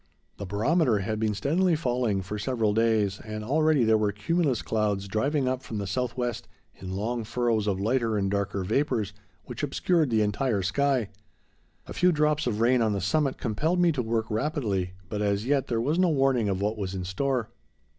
The 0.37 0.47
barometer 0.47 0.97
had 0.97 1.19
been 1.19 1.35
steadily 1.35 1.75
falling 1.75 2.23
for 2.23 2.39
several 2.39 2.73
days, 2.73 3.19
and 3.23 3.43
already 3.43 3.83
there 3.83 3.99
were 3.99 4.11
cumulus 4.11 4.63
clouds 4.63 5.07
driving 5.07 5.47
up 5.47 5.61
from 5.61 5.77
the 5.77 5.85
southwest 5.85 6.47
in 6.73 6.95
long 6.95 7.23
furrows 7.23 7.67
of 7.67 7.79
lighter 7.79 8.17
and 8.17 8.31
darker 8.31 8.63
vapors, 8.63 9.13
which 9.45 9.61
obscured 9.61 10.09
the 10.09 10.23
entire 10.23 10.63
sky. 10.63 11.09
A 11.85 11.93
few 11.93 12.11
drops 12.11 12.47
of 12.47 12.61
rain 12.61 12.81
on 12.81 12.93
the 12.93 12.99
summit 12.99 13.37
compelled 13.37 13.79
me 13.79 13.91
to 13.91 14.01
work 14.01 14.25
rapidly, 14.31 14.93
but, 15.07 15.21
as 15.21 15.45
yet, 15.45 15.67
there 15.67 15.79
was 15.79 15.99
no 15.99 16.09
warning 16.09 16.49
of 16.49 16.61
what 16.63 16.79
was 16.79 16.95
in 16.95 17.03
store. 17.05 17.51